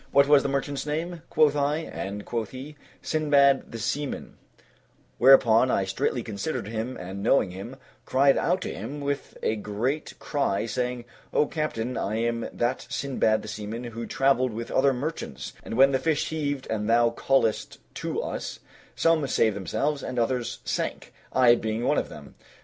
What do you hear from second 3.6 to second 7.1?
the Seaman"; whereupon I straitly considered him